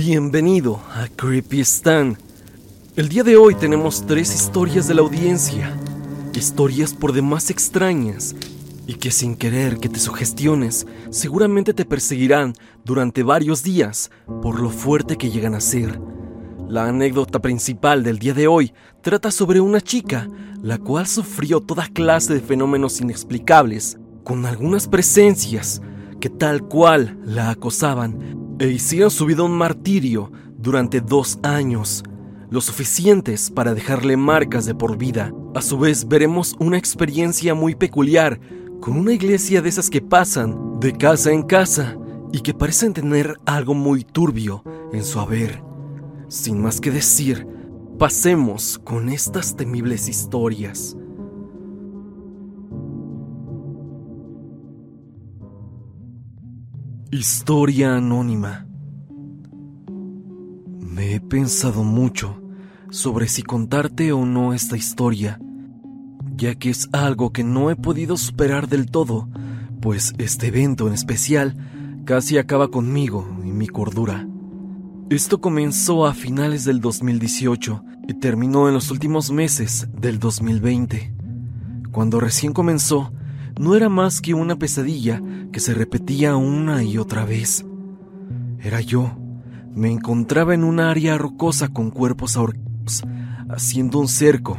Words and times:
Bienvenido 0.00 0.80
a 0.94 1.08
Creepy 1.08 1.58
Stan. 1.62 2.16
El 2.94 3.08
día 3.08 3.24
de 3.24 3.36
hoy 3.36 3.56
tenemos 3.56 4.06
tres 4.06 4.32
historias 4.32 4.86
de 4.86 4.94
la 4.94 5.00
audiencia. 5.00 5.76
Historias 6.34 6.94
por 6.94 7.12
demás 7.12 7.50
extrañas 7.50 8.36
y 8.86 8.94
que 8.94 9.10
sin 9.10 9.34
querer 9.34 9.78
que 9.78 9.88
te 9.88 9.98
sugestiones, 9.98 10.86
seguramente 11.10 11.74
te 11.74 11.84
perseguirán 11.84 12.54
durante 12.84 13.24
varios 13.24 13.64
días 13.64 14.12
por 14.40 14.60
lo 14.60 14.70
fuerte 14.70 15.16
que 15.16 15.30
llegan 15.30 15.56
a 15.56 15.60
ser. 15.60 16.00
La 16.68 16.86
anécdota 16.86 17.40
principal 17.40 18.04
del 18.04 18.20
día 18.20 18.34
de 18.34 18.46
hoy 18.46 18.72
trata 19.02 19.32
sobre 19.32 19.60
una 19.60 19.80
chica, 19.80 20.28
la 20.62 20.78
cual 20.78 21.08
sufrió 21.08 21.58
toda 21.60 21.88
clase 21.88 22.34
de 22.34 22.40
fenómenos 22.40 23.00
inexplicables, 23.00 23.98
con 24.22 24.46
algunas 24.46 24.86
presencias 24.86 25.82
que 26.20 26.30
tal 26.30 26.62
cual 26.62 27.18
la 27.24 27.50
acosaban 27.50 28.46
e 28.58 28.68
hicieron 28.68 29.10
su 29.10 29.26
vida 29.26 29.42
un 29.42 29.52
martirio 29.52 30.32
durante 30.56 31.00
dos 31.00 31.38
años, 31.42 32.02
lo 32.50 32.60
suficientes 32.60 33.50
para 33.50 33.74
dejarle 33.74 34.16
marcas 34.16 34.66
de 34.66 34.74
por 34.74 34.96
vida. 34.96 35.32
A 35.54 35.62
su 35.62 35.78
vez 35.78 36.08
veremos 36.08 36.56
una 36.58 36.78
experiencia 36.78 37.54
muy 37.54 37.74
peculiar 37.74 38.40
con 38.80 38.96
una 38.96 39.12
iglesia 39.12 39.62
de 39.62 39.68
esas 39.68 39.90
que 39.90 40.00
pasan 40.00 40.80
de 40.80 40.92
casa 40.92 41.32
en 41.32 41.42
casa 41.42 41.96
y 42.32 42.40
que 42.40 42.54
parecen 42.54 42.92
tener 42.92 43.36
algo 43.46 43.74
muy 43.74 44.04
turbio 44.04 44.62
en 44.92 45.04
su 45.04 45.20
haber. 45.20 45.62
Sin 46.28 46.60
más 46.60 46.80
que 46.80 46.90
decir, 46.90 47.46
pasemos 47.98 48.78
con 48.78 49.08
estas 49.08 49.56
temibles 49.56 50.08
historias. 50.08 50.96
Historia 57.10 57.96
anónima. 57.96 58.66
Me 60.78 61.14
he 61.14 61.20
pensado 61.20 61.82
mucho 61.82 62.42
sobre 62.90 63.28
si 63.28 63.42
contarte 63.42 64.12
o 64.12 64.26
no 64.26 64.52
esta 64.52 64.76
historia, 64.76 65.40
ya 66.36 66.54
que 66.56 66.68
es 66.68 66.86
algo 66.92 67.32
que 67.32 67.44
no 67.44 67.70
he 67.70 67.76
podido 67.76 68.18
superar 68.18 68.68
del 68.68 68.90
todo, 68.90 69.26
pues 69.80 70.12
este 70.18 70.48
evento 70.48 70.86
en 70.86 70.92
especial 70.92 71.56
casi 72.04 72.36
acaba 72.36 72.68
conmigo 72.68 73.26
y 73.42 73.52
mi 73.52 73.68
cordura. 73.68 74.28
Esto 75.08 75.40
comenzó 75.40 76.04
a 76.04 76.12
finales 76.12 76.66
del 76.66 76.82
2018 76.82 77.84
y 78.06 78.14
terminó 78.20 78.68
en 78.68 78.74
los 78.74 78.90
últimos 78.90 79.30
meses 79.30 79.88
del 79.98 80.18
2020. 80.18 81.14
Cuando 81.90 82.20
recién 82.20 82.52
comenzó, 82.52 83.14
no 83.58 83.74
era 83.74 83.88
más 83.88 84.20
que 84.20 84.34
una 84.34 84.56
pesadilla 84.56 85.20
que 85.52 85.58
se 85.58 85.74
repetía 85.74 86.36
una 86.36 86.84
y 86.84 86.96
otra 86.96 87.24
vez. 87.24 87.66
Era 88.60 88.80
yo. 88.80 89.18
Me 89.74 89.90
encontraba 89.90 90.54
en 90.54 90.64
un 90.64 90.80
área 90.80 91.18
rocosa 91.18 91.68
con 91.68 91.90
cuerpos 91.90 92.36
ahorcados, 92.36 93.02
haciendo 93.48 93.98
un 93.98 94.08
cerco 94.08 94.58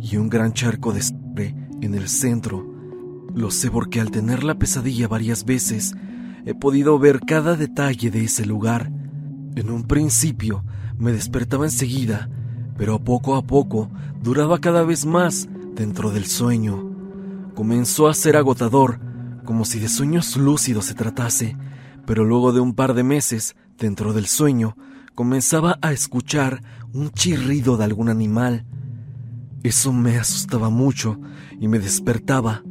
y 0.00 0.16
un 0.16 0.28
gran 0.28 0.52
charco 0.52 0.92
de 0.92 1.02
sangre 1.02 1.54
en 1.82 1.94
el 1.94 2.08
centro. 2.08 2.66
Lo 3.34 3.50
sé 3.50 3.70
porque 3.70 4.00
al 4.00 4.10
tener 4.10 4.44
la 4.44 4.54
pesadilla 4.58 5.08
varias 5.08 5.44
veces, 5.44 5.94
he 6.46 6.54
podido 6.54 6.98
ver 6.98 7.20
cada 7.20 7.56
detalle 7.56 8.10
de 8.10 8.24
ese 8.24 8.46
lugar. 8.46 8.90
En 9.56 9.70
un 9.70 9.84
principio 9.84 10.64
me 10.98 11.12
despertaba 11.12 11.64
enseguida, 11.64 12.28
pero 12.76 13.02
poco 13.02 13.36
a 13.36 13.42
poco 13.42 13.90
duraba 14.22 14.60
cada 14.60 14.84
vez 14.84 15.04
más 15.04 15.48
dentro 15.74 16.10
del 16.10 16.26
sueño 16.26 16.89
comenzó 17.60 18.08
a 18.08 18.14
ser 18.14 18.38
agotador, 18.38 19.00
como 19.44 19.66
si 19.66 19.80
de 19.80 19.90
sueños 19.90 20.34
lúcidos 20.38 20.86
se 20.86 20.94
tratase, 20.94 21.58
pero 22.06 22.24
luego 22.24 22.54
de 22.54 22.60
un 22.60 22.72
par 22.72 22.94
de 22.94 23.02
meses, 23.02 23.54
dentro 23.76 24.14
del 24.14 24.28
sueño, 24.28 24.78
comenzaba 25.14 25.78
a 25.82 25.92
escuchar 25.92 26.62
un 26.94 27.10
chirrido 27.10 27.76
de 27.76 27.84
algún 27.84 28.08
animal. 28.08 28.64
Eso 29.62 29.92
me 29.92 30.16
asustaba 30.16 30.70
mucho 30.70 31.20
y 31.60 31.68
me 31.68 31.78
despertaba. 31.78 32.62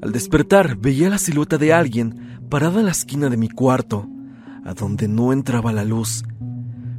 Al 0.00 0.12
despertar 0.12 0.78
veía 0.78 1.10
la 1.10 1.18
silueta 1.18 1.58
de 1.58 1.74
alguien 1.74 2.38
parada 2.48 2.80
en 2.80 2.86
la 2.86 2.92
esquina 2.92 3.28
de 3.28 3.36
mi 3.36 3.50
cuarto, 3.50 4.08
a 4.64 4.72
donde 4.72 5.06
no 5.06 5.34
entraba 5.34 5.70
la 5.70 5.84
luz. 5.84 6.24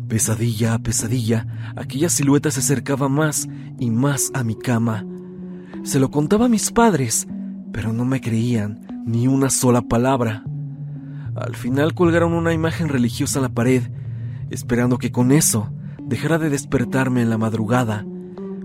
Pesadilla 0.08 0.76
a 0.76 0.78
pesadilla, 0.78 1.74
aquella 1.76 2.10
silueta 2.10 2.52
se 2.52 2.60
acercaba 2.60 3.10
más 3.10 3.48
y 3.80 3.90
más 3.90 4.30
a 4.36 4.44
mi 4.44 4.54
cama. 4.56 5.08
Se 5.86 6.00
lo 6.00 6.10
contaba 6.10 6.46
a 6.46 6.50
mis 6.50 6.72
padres, 6.72 7.28
pero 7.72 7.94
no 7.94 8.06
me 8.06 8.20
creían 8.20 9.04
ni 9.06 9.28
una 9.28 9.52
sola 9.52 9.84
palabra. 9.84 10.44
Al 11.36 11.56
final 11.56 11.94
colgaron 11.94 12.34
una 12.34 12.54
imagen 12.54 12.90
religiosa 12.90 13.38
en 13.38 13.44
la 13.44 13.50
pared, 13.50 13.84
esperando 14.50 14.98
que 14.98 15.12
con 15.12 15.32
eso 15.32 15.70
dejara 16.02 16.40
de 16.40 16.50
despertarme 16.50 17.22
en 17.22 17.30
la 17.30 17.38
madrugada, 17.38 18.04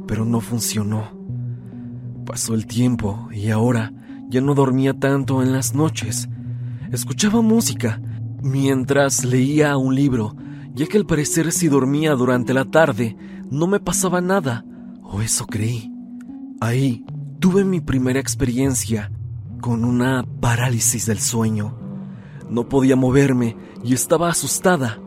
pero 0.06 0.24
no 0.24 0.40
funcionó. 0.40 1.10
Pasó 2.24 2.54
el 2.54 2.66
tiempo 2.66 3.28
y 3.30 3.50
ahora 3.50 3.92
ya 4.30 4.40
no 4.40 4.54
dormía 4.54 4.94
tanto 4.94 5.42
en 5.42 5.52
las 5.52 5.74
noches. 5.74 6.26
Escuchaba 6.90 7.42
música 7.42 8.00
mientras 8.42 9.26
leía 9.26 9.76
un 9.76 9.94
libro, 9.94 10.36
ya 10.72 10.86
que 10.86 10.96
al 10.96 11.04
parecer 11.04 11.52
si 11.52 11.68
dormía 11.68 12.14
durante 12.14 12.54
la 12.54 12.64
tarde 12.64 13.14
no 13.50 13.66
me 13.66 13.78
pasaba 13.78 14.22
nada, 14.22 14.64
o 15.02 15.20
eso 15.20 15.46
creí. 15.46 15.92
Ahí 16.62 17.04
tuve 17.40 17.64
mi 17.64 17.80
primera 17.80 18.20
experiencia 18.20 19.10
con 19.62 19.82
una 19.86 20.26
parálisis 20.40 21.06
del 21.06 21.20
sueño. 21.20 21.74
No 22.50 22.68
podía 22.68 22.96
moverme 22.96 23.56
y 23.82 23.94
estaba 23.94 24.28
asustada, 24.28 24.98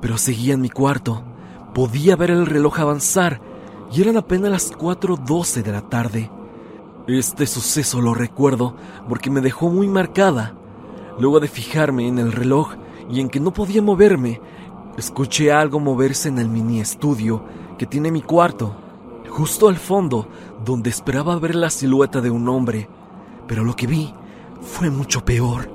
pero 0.00 0.16
seguía 0.16 0.54
en 0.54 0.62
mi 0.62 0.70
cuarto. 0.70 1.22
Podía 1.74 2.16
ver 2.16 2.30
el 2.30 2.46
reloj 2.46 2.80
avanzar 2.80 3.42
y 3.92 4.00
eran 4.00 4.16
apenas 4.16 4.50
las 4.50 4.72
4.12 4.72 5.62
de 5.62 5.72
la 5.72 5.82
tarde. 5.82 6.30
Este 7.08 7.46
suceso 7.46 8.00
lo 8.00 8.14
recuerdo 8.14 8.74
porque 9.06 9.30
me 9.30 9.42
dejó 9.42 9.68
muy 9.68 9.86
marcada. 9.86 10.54
Luego 11.18 11.40
de 11.40 11.48
fijarme 11.48 12.08
en 12.08 12.18
el 12.18 12.32
reloj 12.32 12.72
y 13.10 13.20
en 13.20 13.28
que 13.28 13.38
no 13.38 13.52
podía 13.52 13.82
moverme, 13.82 14.40
escuché 14.96 15.52
algo 15.52 15.78
moverse 15.78 16.30
en 16.30 16.38
el 16.38 16.48
mini 16.48 16.80
estudio 16.80 17.44
que 17.76 17.84
tiene 17.84 18.10
mi 18.10 18.22
cuarto 18.22 18.76
justo 19.32 19.68
al 19.68 19.76
fondo, 19.76 20.28
donde 20.64 20.90
esperaba 20.90 21.38
ver 21.38 21.54
la 21.54 21.70
silueta 21.70 22.20
de 22.20 22.30
un 22.30 22.48
hombre, 22.48 22.88
pero 23.46 23.64
lo 23.64 23.74
que 23.74 23.86
vi 23.86 24.14
fue 24.60 24.90
mucho 24.90 25.24
peor. 25.24 25.70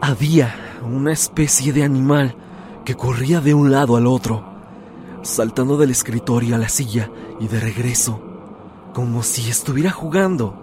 Había 0.00 0.54
una 0.84 1.12
especie 1.12 1.72
de 1.72 1.84
animal 1.84 2.34
que 2.84 2.94
corría 2.94 3.40
de 3.40 3.54
un 3.54 3.70
lado 3.70 3.96
al 3.96 4.06
otro, 4.06 4.44
saltando 5.22 5.76
del 5.76 5.90
escritorio 5.90 6.56
a 6.56 6.58
la 6.58 6.68
silla 6.68 7.10
y 7.38 7.46
de 7.46 7.60
regreso, 7.60 8.20
como 8.92 9.22
si 9.22 9.48
estuviera 9.48 9.90
jugando. 9.90 10.60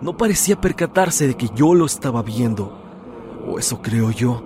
No 0.00 0.16
parecía 0.16 0.60
percatarse 0.60 1.26
de 1.26 1.36
que 1.36 1.48
yo 1.54 1.74
lo 1.74 1.86
estaba 1.86 2.22
viendo, 2.22 2.78
o 3.46 3.58
eso 3.58 3.82
creo 3.82 4.10
yo. 4.10 4.44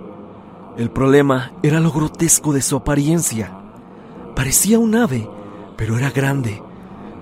El 0.77 0.89
problema 0.89 1.51
era 1.61 1.79
lo 1.79 1.91
grotesco 1.91 2.53
de 2.53 2.63
su 2.63 2.75
apariencia. 2.75 3.55
Parecía 4.35 4.79
un 4.79 4.95
ave, 4.95 5.29
pero 5.77 5.95
era 5.97 6.09
grande. 6.09 6.62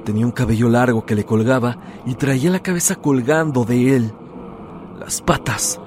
Tenía 0.04 0.26
un 0.26 0.32
cabello 0.32 0.68
largo 0.68 1.06
que 1.06 1.16
le 1.16 1.26
colgaba 1.26 1.78
y 2.06 2.16
traía 2.16 2.50
la 2.50 2.62
cabeza 2.62 2.96
colgando 2.96 3.66
de 3.66 3.96
él. 3.96 4.14
Las 5.00 5.22
patas 5.22 5.80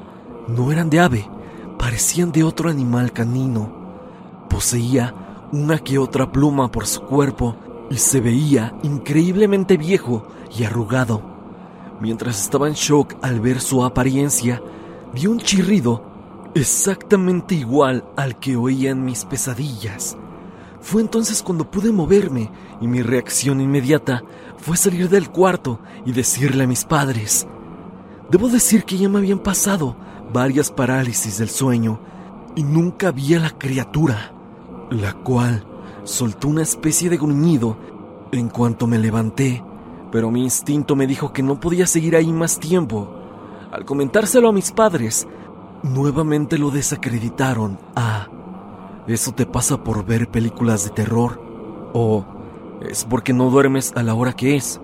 no 0.48 0.70
eran 0.70 0.90
de 0.90 1.00
ave, 1.00 1.28
parecían 1.78 2.30
de 2.30 2.44
otro 2.44 2.70
animal 2.70 3.12
canino. 3.12 3.72
Poseía 4.48 5.14
una 5.52 5.78
que 5.78 5.98
otra 5.98 6.30
pluma 6.30 6.70
por 6.70 6.86
su 6.86 7.00
cuerpo 7.02 7.56
y 7.90 7.96
se 7.96 8.20
veía 8.20 8.74
increíblemente 8.82 9.76
viejo 9.76 10.26
y 10.56 10.64
arrugado. 10.64 11.22
Mientras 12.00 12.40
estaba 12.40 12.68
en 12.68 12.74
shock 12.74 13.14
al 13.22 13.40
ver 13.40 13.60
su 13.60 13.84
apariencia, 13.84 14.62
dio 15.12 15.30
un 15.30 15.38
chirrido 15.38 16.02
exactamente 16.54 17.54
igual 17.54 18.04
al 18.16 18.38
que 18.38 18.56
oía 18.56 18.90
en 18.90 19.04
mis 19.04 19.24
pesadillas. 19.24 20.16
Fue 20.84 21.00
entonces 21.00 21.42
cuando 21.42 21.70
pude 21.70 21.90
moverme 21.92 22.50
y 22.78 22.86
mi 22.86 23.00
reacción 23.00 23.62
inmediata 23.62 24.22
fue 24.58 24.76
salir 24.76 25.08
del 25.08 25.30
cuarto 25.30 25.80
y 26.04 26.12
decirle 26.12 26.64
a 26.64 26.66
mis 26.66 26.84
padres. 26.84 27.48
Debo 28.30 28.50
decir 28.50 28.84
que 28.84 28.98
ya 28.98 29.08
me 29.08 29.16
habían 29.16 29.38
pasado 29.38 29.96
varias 30.30 30.70
parálisis 30.70 31.38
del 31.38 31.48
sueño 31.48 32.00
y 32.54 32.64
nunca 32.64 33.12
vi 33.12 33.32
a 33.32 33.40
la 33.40 33.50
criatura, 33.50 34.34
la 34.90 35.14
cual 35.14 35.66
soltó 36.04 36.48
una 36.48 36.62
especie 36.62 37.08
de 37.08 37.16
gruñido 37.16 37.78
en 38.30 38.50
cuanto 38.50 38.86
me 38.86 38.98
levanté, 38.98 39.64
pero 40.12 40.30
mi 40.30 40.42
instinto 40.42 40.96
me 40.96 41.06
dijo 41.06 41.32
que 41.32 41.42
no 41.42 41.58
podía 41.60 41.86
seguir 41.86 42.14
ahí 42.14 42.30
más 42.30 42.60
tiempo. 42.60 43.08
Al 43.72 43.86
comentárselo 43.86 44.50
a 44.50 44.52
mis 44.52 44.70
padres, 44.70 45.26
nuevamente 45.82 46.58
lo 46.58 46.70
desacreditaron 46.70 47.78
a... 47.96 48.28
¿Eso 49.06 49.32
te 49.32 49.44
pasa 49.44 49.84
por 49.84 50.06
ver 50.06 50.30
películas 50.30 50.84
de 50.84 50.90
terror? 50.90 51.38
¿O 51.92 52.24
es 52.80 53.04
porque 53.04 53.34
no 53.34 53.50
duermes 53.50 53.92
a 53.96 54.02
la 54.02 54.14
hora 54.14 54.32
que 54.32 54.56
es? 54.56 54.80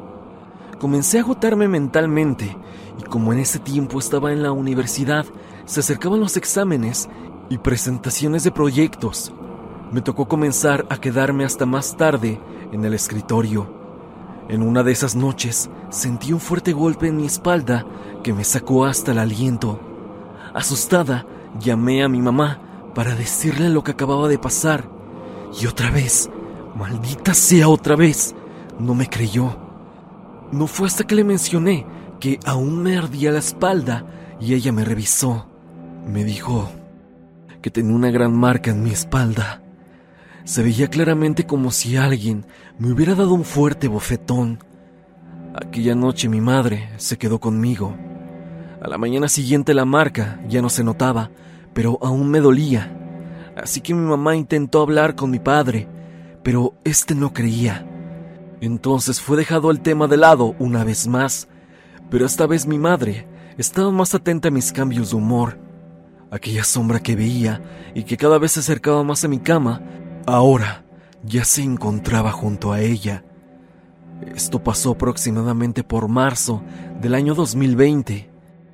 Comencé 0.78 1.19
a 1.19 1.22
agotarme 1.22 1.69
mentalmente 1.69 2.55
y 2.99 3.02
como 3.05 3.32
en 3.32 3.38
ese 3.38 3.58
tiempo 3.58 3.99
estaba 3.99 4.31
en 4.31 4.43
la 4.43 4.52
universidad, 4.52 5.25
se 5.64 5.81
acercaban 5.81 6.20
los 6.20 6.37
exámenes 6.37 7.08
y 7.49 7.56
presentaciones 7.56 8.44
de 8.44 8.50
proyectos. 8.50 9.32
me 9.90 10.02
tocó 10.02 10.28
comenzar 10.28 10.87
a 10.90 10.99
quedarme 10.99 11.44
hasta 11.44 11.64
más 11.64 11.96
tarde 11.96 12.38
en 12.73 12.84
el 12.84 12.93
escritorio. 12.93 13.75
En 14.50 14.62
una 14.62 14.82
de 14.82 14.93
esas 14.93 15.16
noches 15.16 15.70
sentí 15.88 16.34
un 16.34 16.40
fuerte 16.40 16.75
golpe 16.75 17.08
en 17.08 17.16
mi 17.16 17.25
espalda 17.25 17.87
que 18.23 18.34
me 18.34 18.44
sacó 18.44 18.84
hasta 18.84 19.12
el 19.12 19.19
aliento. 19.19 19.81
Asustada, 20.52 21.25
llamé 21.58 22.05
a 22.05 22.08
mi 22.08 22.20
mamá 22.20 22.69
para 22.94 23.14
decirle 23.14 23.69
lo 23.69 23.82
que 23.84 23.92
acababa 23.92 24.28
de 24.28 24.38
pasar. 24.38 24.88
Y 25.60 25.66
otra 25.66 25.90
vez, 25.90 26.31
maldita 26.75 27.34
sea 27.34 27.69
otra 27.69 27.96
vez, 27.96 28.34
no 28.78 28.94
me 28.94 29.08
creyó. 29.08 29.56
No 30.52 30.66
fue 30.66 30.87
hasta 30.87 31.04
que 31.04 31.14
le 31.14 31.25
mencioné 31.25 31.87
que 32.19 32.38
aún 32.44 32.82
me 32.82 32.96
ardía 32.96 33.31
la 33.31 33.38
espalda 33.38 34.04
y 34.40 34.54
ella 34.54 34.72
me 34.72 34.84
revisó. 34.84 35.46
Me 36.06 36.25
dijo 36.25 36.70
que 37.62 37.70
tenía 37.70 37.94
una 37.94 38.10
gran 38.10 38.37
marca 38.37 38.70
en 38.70 38.82
mi 38.82 38.90
espalda. 38.90 39.62
Se 40.44 40.62
veía 40.62 40.88
claramente 40.88 41.46
como 41.46 41.70
si 41.70 41.96
alguien 41.96 42.46
me 42.78 42.92
hubiera 42.92 43.14
dado 43.14 43.34
un 43.34 43.44
fuerte 43.44 43.88
bofetón. 43.88 44.58
Aquella 45.54 45.94
noche 45.94 46.28
mi 46.28 46.40
madre 46.40 46.90
se 46.96 47.19
quedó 47.19 47.38
conmigo. 47.38 47.96
A 48.82 48.88
la 48.88 48.96
mañana 48.96 49.28
siguiente 49.28 49.75
la 49.75 49.84
marca 49.84 50.40
ya 50.48 50.62
no 50.62 50.70
se 50.70 50.82
notaba, 50.82 51.31
pero 51.72 51.99
aún 52.02 52.31
me 52.31 52.40
dolía. 52.40 52.96
Así 53.56 53.81
que 53.81 53.94
mi 53.94 54.06
mamá 54.06 54.37
intentó 54.37 54.82
hablar 54.82 55.14
con 55.14 55.31
mi 55.31 55.38
padre, 55.38 55.88
pero 56.43 56.75
este 56.84 57.14
no 57.14 57.32
creía. 57.32 57.87
Entonces 58.61 59.20
fue 59.20 59.37
dejado 59.37 59.70
el 59.70 59.81
tema 59.81 60.06
de 60.06 60.17
lado 60.17 60.55
una 60.58 60.84
vez 60.84 61.06
más, 61.06 61.49
pero 62.11 62.26
esta 62.26 62.46
vez 62.46 62.67
mi 62.67 62.78
madre 62.78 63.26
estaba 63.56 63.90
más 63.90 64.14
atenta 64.14 64.49
a 64.49 64.50
mis 64.50 64.72
cambios 64.72 65.11
de 65.11 65.17
humor. 65.17 65.58
Aquella 66.31 66.64
sombra 66.64 67.00
que 67.00 67.17
veía 67.17 67.62
y 67.94 68.05
que 68.05 68.16
cada 68.16 68.38
vez 68.38 68.52
se 68.52 68.61
acercaba 68.61 69.02
más 69.02 69.25
a 69.25 69.28
mi 69.28 69.38
cama, 69.38 69.82
ahora 70.26 70.84
ya 71.25 71.44
se 71.44 71.62
encontraba 71.62 72.32
junto 72.32 72.73
a 72.73 72.81
ella. 72.81 73.25
Esto 74.34 74.62
pasó 74.62 74.93
aproximadamente 74.93 75.82
por 75.82 76.08
marzo 76.08 76.62
del 77.00 77.14
año 77.14 77.34
2020. 77.34 78.31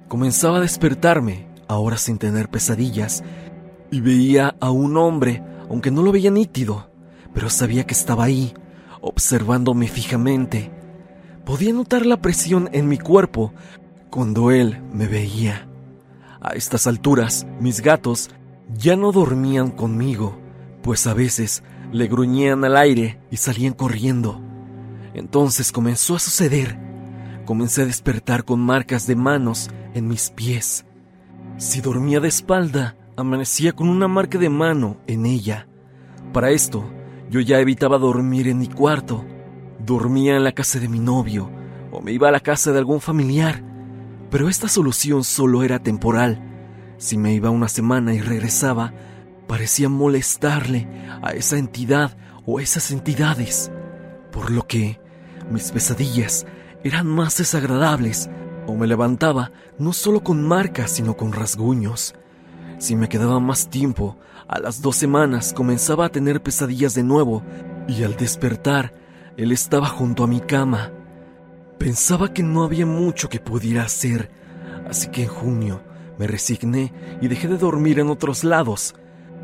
Comenzaba 0.09 0.59
a 0.59 0.61
despertarme, 0.61 1.46
ahora 1.69 1.97
sin 1.97 2.19
tener 2.19 2.49
pesadillas, 2.49 3.23
y 3.91 4.01
veía 4.01 4.57
a 4.61 4.71
un 4.71 4.97
hombre, 4.97 5.43
aunque 5.69 5.91
no 5.91 6.03
lo 6.03 6.13
veía 6.13 6.31
nítido, 6.31 6.91
pero 7.35 7.51
sabía 7.51 7.85
que 7.85 7.95
estaba 7.95 8.25
ahí, 8.25 8.55
observándome 9.01 9.89
fijamente. 9.89 10.71
Podía 11.45 11.73
notar 11.73 12.07
la 12.07 12.21
presión 12.21 12.69
en 12.73 12.89
mi 12.89 12.99
cuerpo 12.99 13.53
cuando 14.11 14.51
él 14.51 14.83
me 14.93 15.07
veía. 15.07 15.69
A 16.41 16.51
estas 16.51 16.87
alturas, 16.87 17.47
mis 17.61 17.81
gatos 17.81 18.31
ya 18.77 18.97
no 18.97 19.13
dormían 19.13 19.71
conmigo, 19.71 20.39
pues 20.83 21.07
a 21.07 21.15
veces 21.15 21.63
le 21.93 22.09
gruñían 22.09 22.65
al 22.65 22.77
aire 22.77 23.21
y 23.31 23.37
salían 23.37 23.75
corriendo. 23.75 24.41
Entonces 25.15 25.73
comenzó 25.73 26.17
a 26.17 26.19
suceder. 26.19 26.79
Comencé 27.45 27.83
a 27.83 27.87
despertar 27.87 28.45
con 28.45 28.61
marcas 28.61 29.07
de 29.07 29.17
manos 29.17 29.71
en 29.95 30.09
mis 30.09 30.31
pies. 30.31 30.85
Si 31.59 31.81
dormía 31.81 32.21
de 32.21 32.29
espalda, 32.29 32.97
amanecía 33.17 33.73
con 33.73 33.89
una 33.89 34.09
marca 34.09 34.37
de 34.37 34.51
mano 34.51 34.99
en 35.07 35.25
ella. 35.25 35.67
Para 36.35 36.51
esto, 36.51 36.85
yo 37.31 37.41
ya 37.41 37.61
evitaba 37.61 37.97
dormir 37.97 38.47
en 38.49 38.59
mi 38.59 38.69
cuarto. 38.69 39.25
Dormía 39.79 40.37
en 40.37 40.45
la 40.45 40.53
casa 40.53 40.79
de 40.81 40.89
mi 40.89 40.99
novio 40.99 41.51
o 41.93 42.03
me 42.03 42.13
iba 42.13 42.29
a 42.29 42.33
la 42.33 42.41
casa 42.41 42.73
de 42.73 42.79
algún 42.79 43.01
familiar. 43.01 43.63
Pero 44.31 44.51
esta 44.51 44.69
solución 44.69 45.25
solo 45.25 45.63
era 45.63 45.79
temporal. 45.79 46.43
Si 46.99 47.17
me 47.17 47.33
iba 47.33 47.49
una 47.49 47.69
semana 47.69 48.13
y 48.13 48.21
regresaba, 48.21 48.93
parecía 49.47 49.89
molestarle 49.89 50.87
a 51.23 51.31
esa 51.31 51.57
entidad 51.57 52.19
o 52.45 52.61
esas 52.61 52.91
entidades. 52.91 53.73
Por 54.31 54.51
lo 54.51 54.67
que 54.67 55.01
mis 55.51 55.73
pesadillas 55.73 56.45
eran 56.85 57.07
más 57.07 57.39
desagradables 57.39 58.29
o 58.67 58.75
me 58.75 58.87
levantaba 58.87 59.53
no 59.79 59.93
solo 59.93 60.23
con 60.23 60.43
marcas, 60.43 60.91
sino 60.91 61.17
con 61.17 61.33
rasguños. 61.33 62.15
Si 62.79 62.95
me 62.97 63.09
quedaba 63.09 63.41
más 63.41 63.69
tiempo, 63.69 64.17
a 64.49 64.59
las 64.59 64.83
dos 64.83 64.97
semanas 64.97 65.53
comenzaba 65.53 66.07
a 66.07 66.09
tener 66.11 66.43
pesadillas 66.43 66.95
de 66.95 67.03
nuevo 67.03 67.43
y 67.89 68.03
al 68.03 68.17
despertar, 68.17 68.93
él 69.37 69.53
estaba 69.53 69.89
junto 69.89 70.25
a 70.25 70.27
mi 70.27 70.41
cama. 70.41 70.93
Pensaba 71.79 72.33
que 72.33 72.43
no 72.43 72.65
había 72.65 72.87
mucho 72.87 73.29
que 73.29 73.41
pudiera 73.41 73.83
hacer, 73.83 74.31
así 74.89 75.09
que 75.09 75.23
en 75.23 75.29
junio 75.29 75.83
me 76.19 76.27
resigné 76.27 76.93
y 77.21 77.29
dejé 77.29 77.49
de 77.49 77.59
dormir 77.59 77.99
en 77.99 78.09
otros 78.09 78.45
lados. 78.45 78.95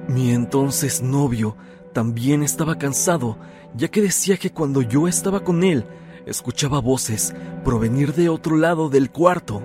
Mi 0.09 0.33
entonces 0.33 1.03
novio 1.03 1.57
también 1.93 2.43
estaba 2.43 2.79
cansado, 2.79 3.39
ya 3.75 3.89
que 3.89 4.01
decía 4.01 4.37
que 4.37 4.51
cuando 4.51 4.83
yo 4.83 5.09
estaba 5.09 5.41
con 5.41 5.63
él, 5.63 5.85
escuchaba 6.27 6.81
voces 6.81 7.35
provenir 7.65 8.15
de 8.15 8.29
otro 8.29 8.57
lado 8.57 8.89
del 8.89 9.11
cuarto, 9.11 9.63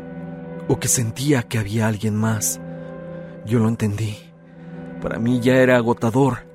o 0.67 0.79
que 0.79 0.87
sentía 0.87 1.43
que 1.43 1.57
había 1.57 1.87
alguien 1.87 2.15
más. 2.15 2.59
Yo 3.45 3.59
lo 3.59 3.69
entendí. 3.69 4.17
Para 5.01 5.19
mí 5.19 5.39
ya 5.39 5.55
era 5.55 5.77
agotador. 5.77 6.47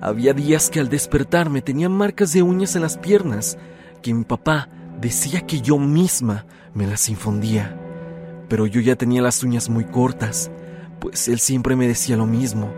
Había 0.00 0.32
días 0.32 0.70
que 0.70 0.80
al 0.80 0.88
despertarme 0.88 1.60
tenía 1.60 1.88
marcas 1.88 2.32
de 2.32 2.42
uñas 2.42 2.74
en 2.76 2.82
las 2.82 2.96
piernas, 2.96 3.58
que 4.02 4.14
mi 4.14 4.24
papá 4.24 4.68
decía 5.00 5.42
que 5.42 5.60
yo 5.60 5.78
misma 5.78 6.46
me 6.72 6.86
las 6.86 7.08
infundía. 7.08 7.76
Pero 8.48 8.66
yo 8.66 8.80
ya 8.80 8.96
tenía 8.96 9.20
las 9.20 9.42
uñas 9.42 9.68
muy 9.68 9.84
cortas, 9.84 10.50
pues 11.00 11.28
él 11.28 11.38
siempre 11.38 11.76
me 11.76 11.86
decía 11.86 12.16
lo 12.16 12.26
mismo. 12.26 12.72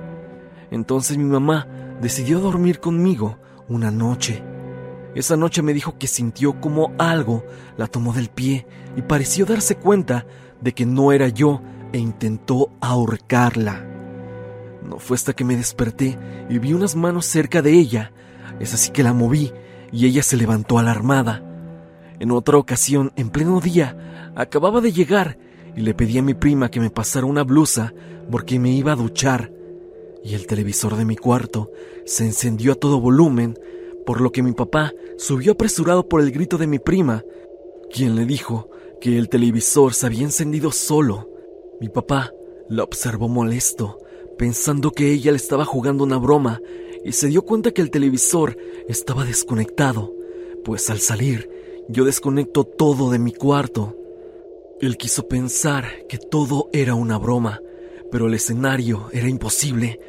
Entonces 0.70 1.16
mi 1.16 1.24
mamá 1.24 1.68
decidió 2.00 2.40
dormir 2.40 2.80
conmigo 2.80 3.38
una 3.68 3.90
noche 3.90 4.42
esa 5.14 5.36
noche 5.36 5.62
me 5.62 5.74
dijo 5.74 5.98
que 5.98 6.06
sintió 6.06 6.60
como 6.60 6.92
algo 6.98 7.44
la 7.76 7.86
tomó 7.86 8.12
del 8.12 8.28
pie 8.28 8.66
y 8.96 9.02
pareció 9.02 9.44
darse 9.44 9.76
cuenta 9.76 10.26
de 10.60 10.72
que 10.72 10.86
no 10.86 11.12
era 11.12 11.28
yo 11.28 11.60
e 11.92 11.98
intentó 11.98 12.70
ahorcarla. 12.80 13.86
No 14.82 14.98
fue 14.98 15.16
hasta 15.16 15.34
que 15.34 15.44
me 15.44 15.56
desperté 15.56 16.18
y 16.48 16.58
vi 16.58 16.72
unas 16.72 16.96
manos 16.96 17.26
cerca 17.26 17.62
de 17.62 17.72
ella. 17.72 18.12
Es 18.58 18.74
así 18.74 18.90
que 18.90 19.02
la 19.02 19.12
moví 19.12 19.52
y 19.92 20.06
ella 20.06 20.22
se 20.22 20.36
levantó 20.36 20.78
alarmada. 20.78 21.42
En 22.18 22.30
otra 22.30 22.56
ocasión, 22.56 23.12
en 23.16 23.30
pleno 23.30 23.60
día, 23.60 24.32
acababa 24.34 24.80
de 24.80 24.92
llegar 24.92 25.38
y 25.76 25.80
le 25.80 25.94
pedí 25.94 26.18
a 26.18 26.22
mi 26.22 26.34
prima 26.34 26.70
que 26.70 26.80
me 26.80 26.90
pasara 26.90 27.26
una 27.26 27.44
blusa 27.44 27.92
porque 28.30 28.58
me 28.58 28.70
iba 28.70 28.92
a 28.92 28.96
duchar. 28.96 29.52
Y 30.24 30.34
el 30.34 30.46
televisor 30.46 30.96
de 30.96 31.04
mi 31.04 31.16
cuarto 31.16 31.70
se 32.06 32.24
encendió 32.24 32.72
a 32.72 32.76
todo 32.76 33.00
volumen 33.00 33.58
por 34.06 34.20
lo 34.20 34.32
que 34.32 34.42
mi 34.42 34.52
papá 34.52 34.92
subió 35.16 35.52
apresurado 35.52 36.08
por 36.08 36.20
el 36.20 36.30
grito 36.30 36.58
de 36.58 36.66
mi 36.66 36.78
prima, 36.78 37.24
quien 37.90 38.16
le 38.16 38.24
dijo 38.24 38.70
que 39.00 39.18
el 39.18 39.28
televisor 39.28 39.94
se 39.94 40.06
había 40.06 40.22
encendido 40.22 40.70
solo. 40.70 41.28
Mi 41.80 41.88
papá 41.88 42.32
la 42.68 42.82
observó 42.82 43.28
molesto, 43.28 43.98
pensando 44.38 44.92
que 44.92 45.10
ella 45.10 45.32
le 45.32 45.36
estaba 45.36 45.64
jugando 45.64 46.04
una 46.04 46.18
broma, 46.18 46.60
y 47.04 47.12
se 47.12 47.28
dio 47.28 47.42
cuenta 47.42 47.72
que 47.72 47.82
el 47.82 47.90
televisor 47.90 48.56
estaba 48.88 49.24
desconectado, 49.24 50.14
pues 50.64 50.88
al 50.90 51.00
salir 51.00 51.50
yo 51.88 52.04
desconecto 52.04 52.64
todo 52.64 53.10
de 53.10 53.18
mi 53.18 53.32
cuarto. 53.32 53.96
Él 54.80 54.96
quiso 54.96 55.26
pensar 55.28 56.06
que 56.08 56.18
todo 56.18 56.68
era 56.72 56.94
una 56.94 57.18
broma, 57.18 57.60
pero 58.10 58.26
el 58.26 58.34
escenario 58.34 59.08
era 59.12 59.28
imposible, 59.28 60.00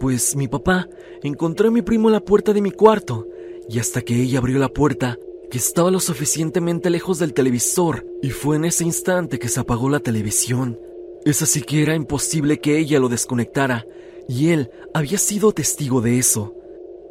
pues 0.00 0.34
mi 0.34 0.48
papá 0.48 0.88
encontró 1.22 1.68
a 1.68 1.70
mi 1.70 1.82
primo 1.82 2.08
en 2.08 2.14
la 2.14 2.24
puerta 2.24 2.52
de 2.52 2.62
mi 2.62 2.72
cuarto 2.72 3.28
y 3.70 3.78
hasta 3.78 4.02
que 4.02 4.20
ella 4.20 4.38
abrió 4.38 4.58
la 4.58 4.68
puerta, 4.68 5.16
que 5.48 5.58
estaba 5.58 5.90
lo 5.90 6.00
suficientemente 6.00 6.90
lejos 6.90 7.20
del 7.20 7.32
televisor, 7.32 8.04
y 8.20 8.30
fue 8.30 8.56
en 8.56 8.64
ese 8.64 8.84
instante 8.84 9.38
que 9.38 9.48
se 9.48 9.60
apagó 9.60 9.88
la 9.88 10.00
televisión. 10.00 10.78
Es 11.24 11.40
así 11.40 11.62
que 11.62 11.82
era 11.82 11.94
imposible 11.94 12.58
que 12.58 12.78
ella 12.78 12.98
lo 12.98 13.08
desconectara, 13.08 13.86
y 14.28 14.48
él 14.48 14.70
había 14.92 15.18
sido 15.18 15.52
testigo 15.52 16.00
de 16.00 16.18
eso. 16.18 16.54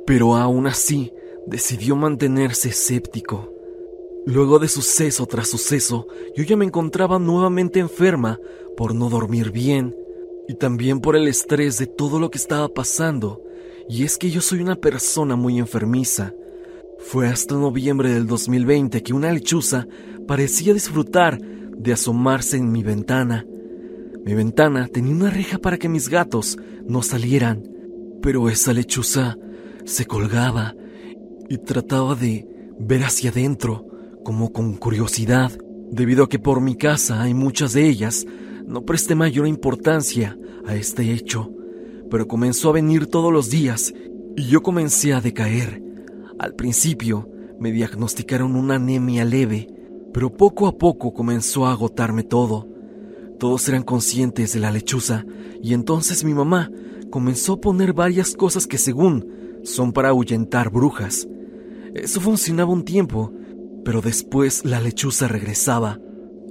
Pero 0.05 0.35
aún 0.35 0.67
así, 0.67 1.13
decidió 1.47 1.95
mantenerse 1.95 2.69
escéptico. 2.69 3.53
Luego 4.25 4.59
de 4.59 4.67
suceso 4.67 5.25
tras 5.25 5.47
suceso, 5.47 6.07
yo 6.35 6.43
ya 6.43 6.57
me 6.57 6.65
encontraba 6.65 7.19
nuevamente 7.19 7.79
enferma 7.79 8.37
por 8.75 8.93
no 8.93 9.09
dormir 9.09 9.51
bien 9.51 9.95
y 10.47 10.55
también 10.55 10.99
por 10.99 11.15
el 11.15 11.27
estrés 11.27 11.77
de 11.77 11.87
todo 11.87 12.19
lo 12.19 12.29
que 12.29 12.37
estaba 12.37 12.67
pasando. 12.67 13.41
Y 13.87 14.03
es 14.03 14.17
que 14.17 14.29
yo 14.29 14.41
soy 14.41 14.59
una 14.59 14.75
persona 14.75 15.35
muy 15.35 15.57
enfermiza. 15.57 16.33
Fue 17.01 17.27
hasta 17.27 17.55
noviembre 17.55 18.13
del 18.13 18.27
2020 18.27 19.01
que 19.01 19.13
una 19.13 19.31
lechuza 19.31 19.87
parecía 20.27 20.73
disfrutar 20.73 21.39
de 21.39 21.93
asomarse 21.93 22.57
en 22.57 22.71
mi 22.71 22.83
ventana. 22.83 23.45
Mi 24.25 24.33
ventana 24.33 24.87
tenía 24.87 25.15
una 25.15 25.29
reja 25.31 25.57
para 25.57 25.77
que 25.77 25.89
mis 25.89 26.09
gatos 26.09 26.57
no 26.85 27.01
salieran, 27.01 27.63
pero 28.21 28.49
esa 28.49 28.73
lechuza 28.73 29.37
se 29.85 30.05
colgaba 30.05 30.75
y 31.49 31.57
trataba 31.57 32.15
de 32.15 32.45
ver 32.79 33.03
hacia 33.03 33.31
adentro, 33.31 33.87
como 34.23 34.51
con 34.51 34.75
curiosidad, 34.75 35.51
debido 35.89 36.25
a 36.25 36.29
que 36.29 36.37
por 36.37 36.61
mi 36.61 36.75
casa 36.75 37.23
hay 37.23 37.33
muchas 37.33 37.73
de 37.73 37.87
ellas, 37.87 38.27
no 38.67 38.83
presté 38.83 39.15
mayor 39.15 39.47
importancia 39.47 40.37
a 40.65 40.75
este 40.75 41.11
hecho, 41.11 41.49
pero 42.11 42.27
comenzó 42.27 42.69
a 42.69 42.73
venir 42.73 43.07
todos 43.07 43.33
los 43.33 43.49
días 43.49 43.93
y 44.35 44.43
yo 44.43 44.61
comencé 44.61 45.13
a 45.13 45.21
decaer. 45.21 45.88
Al 46.39 46.55
principio 46.55 47.29
me 47.59 47.73
diagnosticaron 47.73 48.55
una 48.55 48.75
anemia 48.75 49.25
leve, 49.25 49.67
pero 50.13 50.31
poco 50.31 50.67
a 50.67 50.77
poco 50.77 51.13
comenzó 51.13 51.65
a 51.65 51.73
agotarme 51.73 52.23
todo. 52.23 52.65
Todos 53.37 53.67
eran 53.67 53.83
conscientes 53.83 54.53
de 54.53 54.61
la 54.61 54.71
lechuza 54.71 55.25
y 55.61 55.73
entonces 55.73 56.23
mi 56.23 56.33
mamá 56.33 56.71
comenzó 57.11 57.53
a 57.53 57.61
poner 57.61 57.91
varias 57.91 58.35
cosas 58.35 58.67
que 58.67 58.77
según 58.77 59.27
son 59.63 59.91
para 59.91 60.09
ahuyentar 60.09 60.69
brujas. 60.69 61.27
Eso 61.93 62.21
funcionaba 62.21 62.71
un 62.71 62.85
tiempo, 62.85 63.33
pero 63.83 64.01
después 64.01 64.63
la 64.63 64.79
lechuza 64.79 65.27
regresaba. 65.27 65.99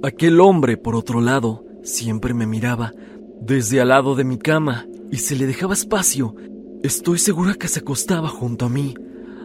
Aquel 0.03 0.39
hombre, 0.39 0.77
por 0.77 0.95
otro 0.95 1.19
lado, 1.19 1.65
siempre 1.81 2.35
me 2.35 2.45
miraba 2.45 2.93
desde 3.41 3.81
al 3.81 3.87
lado 3.89 4.15
de 4.15 4.23
mi 4.23 4.37
cama 4.37 4.85
y 5.11 5.17
se 5.17 5.35
le 5.35 5.47
dejaba 5.47 5.73
espacio. 5.73 6.35
Estoy 6.83 7.17
segura 7.17 7.55
que 7.55 7.67
se 7.67 7.79
acostaba 7.79 8.27
junto 8.27 8.65
a 8.65 8.69
mí, 8.69 8.93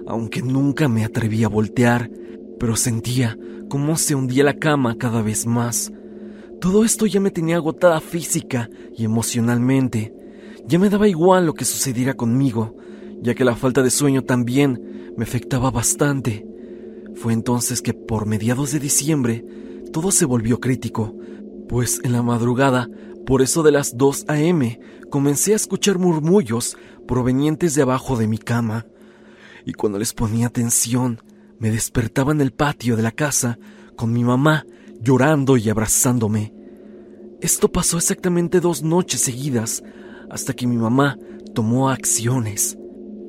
aunque 0.06 0.42
nunca 0.42 0.88
me 0.88 1.04
atreví 1.04 1.44
a 1.44 1.49
voltear, 1.49 2.11
pero 2.58 2.76
sentía 2.76 3.38
cómo 3.68 3.96
se 3.96 4.14
hundía 4.14 4.44
la 4.44 4.54
cama 4.54 4.96
cada 4.96 5.23
vez 5.23 5.46
más. 5.46 5.92
Todo 6.61 6.84
esto 6.84 7.06
ya 7.06 7.20
me 7.20 7.30
tenía 7.30 7.56
agotada 7.56 8.00
física 8.00 8.70
y 8.96 9.04
emocionalmente. 9.04 10.14
Ya 10.66 10.78
me 10.78 10.88
daba 10.88 11.08
igual 11.08 11.46
lo 11.46 11.54
que 11.54 11.64
sucediera 11.64 12.14
conmigo, 12.14 12.76
ya 13.20 13.34
que 13.34 13.44
la 13.44 13.56
falta 13.56 13.82
de 13.82 13.90
sueño 13.90 14.23
también 14.23 15.12
me 15.16 15.25
afectaba 15.25 15.70
bastante. 15.70 16.46
Fue 17.14 17.32
entonces 17.32 17.82
que 17.82 17.94
por 17.94 18.26
mediados 18.26 18.73
de 18.73 18.80
diciembre 18.80 19.44
todo 19.92 20.11
se 20.11 20.25
volvió 20.25 20.61
crítico, 20.61 21.14
pues 21.68 22.00
en 22.02 22.12
la 22.12 22.23
madrugada, 22.23 22.88
por 23.26 23.42
eso 23.42 23.62
de 23.62 23.73
las 23.73 23.96
2 23.96 24.25
a.m., 24.28 24.80
comencé 25.11 25.52
a 25.52 25.56
escuchar 25.56 25.99
murmullos 25.99 26.76
provenientes 27.06 27.75
de 27.75 27.82
abajo 27.82 28.16
de 28.16 28.26
mi 28.26 28.38
cama, 28.38 28.87
y 29.64 29.73
cuando 29.73 29.99
les 29.99 30.12
ponía 30.12 30.47
atención, 30.47 31.21
me 31.59 31.71
despertaba 31.71 32.33
en 32.33 32.40
el 32.40 32.52
patio 32.52 32.97
de 32.97 33.02
la 33.02 33.12
casa 33.12 33.59
con 33.97 34.12
mi 34.12 34.25
mamá 34.25 34.66
llorando 35.00 35.56
y 35.56 35.68
abrazándome. 35.68 36.52
Esto 37.40 37.71
pasó 37.71 37.99
exactamente 37.99 38.61
dos 38.61 38.83
noches 38.83 39.21
seguidas, 39.21 39.83
hasta 40.30 40.54
que 40.54 40.66
mi 40.66 40.76
mamá 40.76 41.18
tomó 41.54 41.90
acciones. 41.90 42.78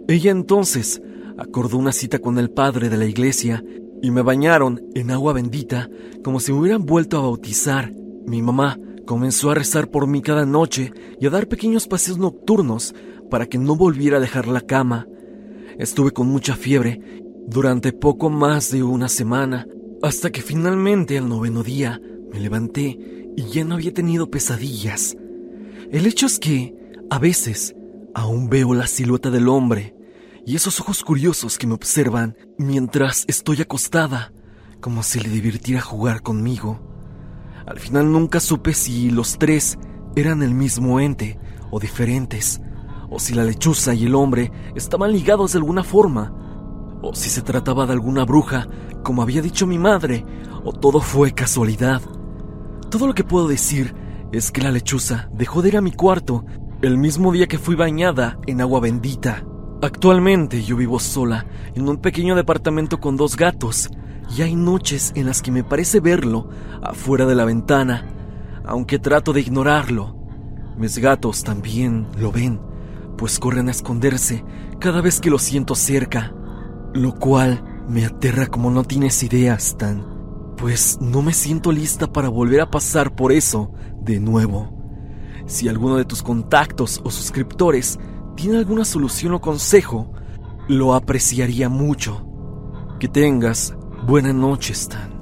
Ella 0.07 0.31
entonces 0.31 1.01
acordó 1.37 1.77
una 1.77 1.91
cita 1.91 2.19
con 2.19 2.37
el 2.37 2.49
padre 2.49 2.89
de 2.89 2.97
la 2.97 3.05
iglesia 3.05 3.63
y 4.01 4.11
me 4.11 4.21
bañaron 4.21 4.81
en 4.95 5.11
agua 5.11 5.33
bendita 5.33 5.89
como 6.23 6.39
si 6.39 6.51
me 6.51 6.59
hubieran 6.59 6.85
vuelto 6.85 7.17
a 7.17 7.21
bautizar. 7.21 7.91
Mi 8.25 8.41
mamá 8.41 8.79
comenzó 9.05 9.51
a 9.51 9.55
rezar 9.55 9.89
por 9.89 10.07
mí 10.07 10.21
cada 10.21 10.45
noche 10.45 10.91
y 11.19 11.27
a 11.27 11.29
dar 11.29 11.47
pequeños 11.47 11.87
paseos 11.87 12.17
nocturnos 12.17 12.95
para 13.29 13.45
que 13.45 13.57
no 13.57 13.75
volviera 13.75 14.17
a 14.17 14.21
dejar 14.21 14.47
la 14.47 14.61
cama. 14.61 15.07
Estuve 15.77 16.11
con 16.11 16.27
mucha 16.27 16.55
fiebre 16.55 17.01
durante 17.47 17.91
poco 17.91 18.29
más 18.29 18.71
de 18.71 18.83
una 18.83 19.09
semana, 19.09 19.67
hasta 20.01 20.31
que 20.31 20.41
finalmente 20.41 21.17
al 21.17 21.29
noveno 21.29 21.63
día 21.63 22.01
me 22.31 22.39
levanté 22.39 22.97
y 23.35 23.43
ya 23.51 23.63
no 23.63 23.75
había 23.75 23.93
tenido 23.93 24.29
pesadillas. 24.31 25.15
El 25.91 26.05
hecho 26.05 26.25
es 26.25 26.39
que, 26.39 26.75
a 27.09 27.19
veces, 27.19 27.75
aún 28.13 28.49
veo 28.49 28.73
la 28.73 28.87
silueta 28.87 29.29
del 29.29 29.47
hombre 29.49 29.95
y 30.45 30.55
esos 30.55 30.79
ojos 30.79 31.03
curiosos 31.03 31.57
que 31.57 31.67
me 31.67 31.73
observan 31.73 32.35
mientras 32.57 33.25
estoy 33.27 33.61
acostada, 33.61 34.31
como 34.79 35.03
si 35.03 35.19
le 35.19 35.29
divirtiera 35.29 35.81
jugar 35.81 36.21
conmigo. 36.21 36.79
Al 37.65 37.79
final 37.79 38.11
nunca 38.11 38.39
supe 38.39 38.73
si 38.73 39.09
los 39.09 39.37
tres 39.37 39.77
eran 40.15 40.43
el 40.43 40.53
mismo 40.53 40.99
ente 40.99 41.39
o 41.71 41.79
diferentes, 41.79 42.61
o 43.09 43.19
si 43.19 43.33
la 43.33 43.43
lechuza 43.43 43.93
y 43.93 44.05
el 44.05 44.15
hombre 44.15 44.51
estaban 44.75 45.11
ligados 45.11 45.53
de 45.53 45.59
alguna 45.59 45.83
forma, 45.83 46.33
o 47.01 47.13
si 47.13 47.29
se 47.29 47.41
trataba 47.41 47.85
de 47.85 47.93
alguna 47.93 48.25
bruja, 48.25 48.67
como 49.03 49.21
había 49.21 49.41
dicho 49.41 49.67
mi 49.67 49.77
madre, 49.77 50.25
o 50.63 50.73
todo 50.73 50.99
fue 50.99 51.33
casualidad. 51.33 52.01
Todo 52.89 53.07
lo 53.07 53.13
que 53.13 53.23
puedo 53.23 53.47
decir 53.47 53.93
es 54.31 54.51
que 54.51 54.61
la 54.61 54.71
lechuza 54.71 55.29
dejó 55.33 55.61
de 55.61 55.69
ir 55.69 55.77
a 55.77 55.81
mi 55.81 55.91
cuarto 55.91 56.45
el 56.81 56.97
mismo 56.97 57.31
día 57.31 57.47
que 57.47 57.59
fui 57.59 57.75
bañada 57.75 58.39
en 58.47 58.61
agua 58.61 58.79
bendita. 58.79 59.45
Actualmente 59.81 60.63
yo 60.63 60.75
vivo 60.75 60.99
sola 60.99 61.45
en 61.75 61.87
un 61.87 61.97
pequeño 61.97 62.35
departamento 62.35 62.99
con 62.99 63.17
dos 63.17 63.35
gatos 63.35 63.89
y 64.35 64.41
hay 64.41 64.55
noches 64.55 65.11
en 65.15 65.27
las 65.27 65.41
que 65.41 65.51
me 65.51 65.63
parece 65.63 65.99
verlo 65.99 66.49
afuera 66.81 67.25
de 67.25 67.35
la 67.35 67.45
ventana, 67.45 68.07
aunque 68.65 68.99
trato 68.99 69.33
de 69.33 69.41
ignorarlo. 69.41 70.15
Mis 70.77 70.97
gatos 70.97 71.43
también 71.43 72.07
lo 72.17 72.31
ven 72.31 72.59
pues 73.17 73.39
corren 73.39 73.67
a 73.67 73.71
esconderse 73.71 74.43
cada 74.79 75.01
vez 75.01 75.19
que 75.19 75.29
lo 75.29 75.39
siento 75.39 75.75
cerca, 75.75 76.33
lo 76.93 77.13
cual 77.15 77.63
me 77.87 78.05
aterra 78.05 78.47
como 78.47 78.71
no 78.71 78.83
tienes 78.83 79.21
idea, 79.23 79.55
Stan, 79.55 80.05
pues 80.57 80.97
no 81.01 81.21
me 81.21 81.33
siento 81.33 81.71
lista 81.71 82.11
para 82.11 82.29
volver 82.29 82.61
a 82.61 82.69
pasar 82.69 83.15
por 83.15 83.31
eso 83.31 83.71
de 84.01 84.19
nuevo. 84.19 84.75
Si 85.45 85.67
alguno 85.67 85.97
de 85.97 86.05
tus 86.05 86.23
contactos 86.23 87.01
o 87.03 87.11
suscriptores 87.11 87.99
tiene 88.35 88.57
alguna 88.57 88.85
solución 88.85 89.33
o 89.33 89.41
consejo, 89.41 90.11
lo 90.67 90.93
apreciaría 90.93 91.69
mucho. 91.69 92.27
Que 92.99 93.07
tengas 93.07 93.75
buena 94.07 94.33
noche, 94.33 94.73
Stan. 94.73 95.14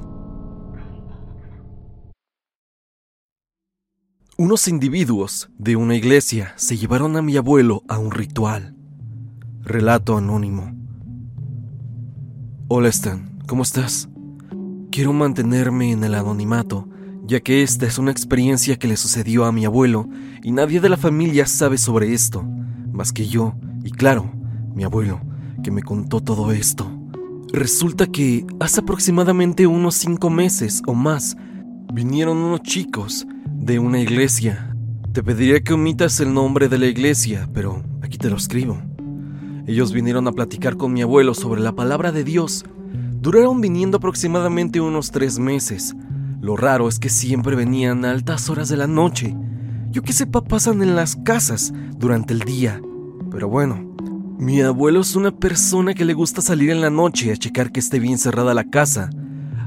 Unos 4.45 4.67
individuos 4.67 5.49
de 5.57 5.77
una 5.77 5.95
iglesia 5.95 6.51
se 6.57 6.75
llevaron 6.75 7.15
a 7.15 7.21
mi 7.21 7.37
abuelo 7.37 7.81
a 7.87 7.97
un 7.97 8.11
ritual. 8.11 8.75
Relato 9.61 10.17
anónimo. 10.17 10.75
Hola 12.67 12.89
Stan, 12.89 13.39
¿cómo 13.47 13.63
estás? 13.63 14.09
Quiero 14.91 15.13
mantenerme 15.13 15.93
en 15.93 16.03
el 16.03 16.13
anonimato, 16.13 16.89
ya 17.25 17.39
que 17.39 17.63
esta 17.63 17.85
es 17.85 17.97
una 17.97 18.11
experiencia 18.11 18.75
que 18.75 18.89
le 18.89 18.97
sucedió 18.97 19.45
a 19.45 19.53
mi 19.53 19.63
abuelo 19.63 20.09
y 20.43 20.51
nadie 20.51 20.81
de 20.81 20.89
la 20.89 20.97
familia 20.97 21.45
sabe 21.45 21.77
sobre 21.77 22.13
esto, 22.13 22.43
más 22.91 23.13
que 23.13 23.25
yo 23.25 23.55
y 23.85 23.91
claro, 23.91 24.29
mi 24.75 24.83
abuelo, 24.83 25.21
que 25.63 25.71
me 25.71 25.83
contó 25.83 26.19
todo 26.19 26.51
esto. 26.51 26.91
Resulta 27.53 28.07
que 28.07 28.45
hace 28.59 28.81
aproximadamente 28.81 29.67
unos 29.67 29.95
cinco 29.95 30.29
meses 30.29 30.81
o 30.85 30.93
más 30.93 31.37
vinieron 31.93 32.39
unos 32.39 32.61
chicos 32.63 33.25
de 33.65 33.79
una 33.79 33.99
iglesia. 33.99 34.75
Te 35.13 35.23
pediría 35.23 35.61
que 35.61 35.73
omitas 35.73 36.19
el 36.19 36.33
nombre 36.33 36.67
de 36.67 36.77
la 36.77 36.85
iglesia, 36.85 37.47
pero 37.53 37.81
aquí 38.01 38.17
te 38.17 38.29
lo 38.29 38.35
escribo. 38.35 38.77
Ellos 39.67 39.93
vinieron 39.93 40.27
a 40.27 40.33
platicar 40.33 40.75
con 40.75 40.91
mi 40.91 41.01
abuelo 41.01 41.33
sobre 41.33 41.61
la 41.61 41.71
palabra 41.71 42.11
de 42.11 42.25
Dios. 42.25 42.65
Duraron 43.21 43.61
viniendo 43.61 43.97
aproximadamente 43.97 44.81
unos 44.81 45.11
tres 45.11 45.39
meses. 45.39 45.95
Lo 46.41 46.57
raro 46.57 46.89
es 46.89 46.99
que 46.99 47.07
siempre 47.07 47.55
venían 47.55 48.03
a 48.03 48.11
altas 48.11 48.49
horas 48.49 48.67
de 48.67 48.75
la 48.75 48.87
noche. 48.87 49.33
Yo 49.91 50.01
que 50.01 50.11
sepa 50.11 50.43
pasan 50.43 50.81
en 50.81 50.97
las 50.97 51.15
casas 51.15 51.71
durante 51.97 52.33
el 52.33 52.41
día. 52.41 52.81
Pero 53.31 53.47
bueno, 53.47 53.95
mi 54.37 54.59
abuelo 54.59 54.99
es 54.99 55.15
una 55.15 55.31
persona 55.31 55.93
que 55.93 56.03
le 56.03 56.13
gusta 56.13 56.41
salir 56.41 56.69
en 56.69 56.81
la 56.81 56.89
noche 56.89 57.31
a 57.31 57.37
checar 57.37 57.71
que 57.71 57.79
esté 57.79 57.99
bien 57.99 58.17
cerrada 58.17 58.53
la 58.53 58.69
casa. 58.69 59.09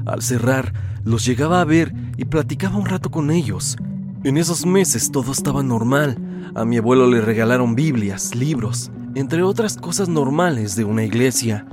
Al 0.05 0.21
cerrar, 0.21 0.71
los 1.07 1.25
llegaba 1.25 1.61
a 1.61 1.65
ver 1.65 1.93
y 2.17 2.25
platicaba 2.25 2.77
un 2.77 2.85
rato 2.85 3.09
con 3.09 3.31
ellos. 3.31 3.77
En 4.25 4.37
esos 4.37 4.65
meses 4.65 5.09
todo 5.09 5.31
estaba 5.31 5.63
normal. 5.63 6.51
A 6.53 6.65
mi 6.65 6.77
abuelo 6.77 7.09
le 7.09 7.21
regalaron 7.21 7.75
Biblias, 7.75 8.35
libros, 8.35 8.91
entre 9.15 9.41
otras 9.41 9.77
cosas 9.77 10.09
normales 10.09 10.75
de 10.75 10.83
una 10.83 11.05
iglesia. 11.05 11.65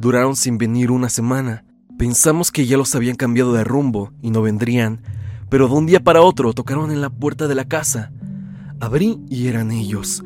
Duraron 0.00 0.34
sin 0.34 0.58
venir 0.58 0.90
una 0.90 1.08
semana. 1.08 1.64
Pensamos 1.96 2.50
que 2.50 2.66
ya 2.66 2.76
los 2.76 2.96
habían 2.96 3.14
cambiado 3.14 3.52
de 3.52 3.62
rumbo 3.62 4.12
y 4.20 4.30
no 4.30 4.42
vendrían, 4.42 5.02
pero 5.48 5.68
de 5.68 5.74
un 5.74 5.86
día 5.86 6.00
para 6.00 6.22
otro 6.22 6.52
tocaron 6.52 6.90
en 6.90 7.00
la 7.00 7.10
puerta 7.10 7.46
de 7.46 7.54
la 7.54 7.66
casa. 7.66 8.10
Abrí 8.80 9.20
y 9.30 9.46
eran 9.46 9.70
ellos. 9.70 10.24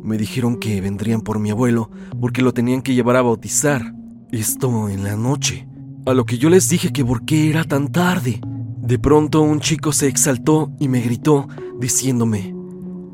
Me 0.00 0.16
dijeron 0.16 0.60
que 0.60 0.80
vendrían 0.80 1.22
por 1.22 1.40
mi 1.40 1.50
abuelo 1.50 1.90
porque 2.20 2.40
lo 2.40 2.54
tenían 2.54 2.82
que 2.82 2.94
llevar 2.94 3.16
a 3.16 3.22
bautizar. 3.22 3.94
Esto 4.30 4.88
en 4.88 5.02
la 5.02 5.16
noche. 5.16 5.66
A 6.06 6.14
lo 6.14 6.24
que 6.24 6.38
yo 6.38 6.48
les 6.48 6.68
dije 6.70 6.92
que 6.92 7.04
por 7.04 7.24
qué 7.26 7.50
era 7.50 7.64
tan 7.64 7.88
tarde. 7.88 8.40
De 8.78 8.98
pronto 8.98 9.42
un 9.42 9.60
chico 9.60 9.92
se 9.92 10.08
exaltó 10.08 10.72
y 10.80 10.88
me 10.88 11.00
gritó, 11.00 11.46
diciéndome, 11.78 12.54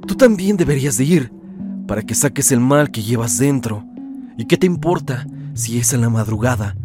Tú 0.07 0.15
también 0.15 0.57
deberías 0.57 0.97
de 0.97 1.05
ir, 1.05 1.33
para 1.89 2.03
que 2.03 2.15
saques 2.15 2.53
el 2.53 2.61
mal 2.61 2.93
que 2.93 3.03
llevas 3.03 3.39
dentro. 3.39 3.85
¿Y 4.39 4.47
qué 4.47 4.57
te 4.57 4.67
importa 4.67 5.27
si 5.55 5.79
es 5.79 5.93
en 5.95 6.01
la 6.01 6.11
madrugada? 6.11 6.77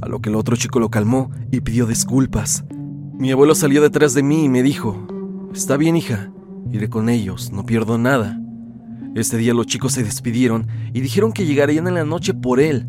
A 0.00 0.08
lo 0.08 0.20
que 0.20 0.30
el 0.30 0.36
otro 0.36 0.56
chico 0.56 0.80
lo 0.80 0.90
calmó 0.90 1.30
y 1.52 1.60
pidió 1.60 1.86
disculpas. 1.86 2.64
Mi 3.12 3.30
abuelo 3.30 3.54
salió 3.54 3.82
detrás 3.82 4.14
de 4.14 4.22
mí 4.22 4.44
y 4.44 4.48
me 4.48 4.62
dijo, 4.62 5.06
Está 5.52 5.76
bien 5.76 5.94
hija, 5.94 6.32
iré 6.72 6.88
con 6.88 7.10
ellos, 7.10 7.52
no 7.52 7.66
pierdo 7.66 7.98
nada. 7.98 8.40
Este 9.14 9.36
día 9.36 9.52
los 9.52 9.66
chicos 9.66 9.92
se 9.92 10.04
despidieron 10.04 10.68
y 10.94 11.00
dijeron 11.02 11.32
que 11.32 11.44
llegarían 11.44 11.86
en 11.86 11.94
la 11.94 12.04
noche 12.04 12.32
por 12.32 12.60
él. 12.60 12.88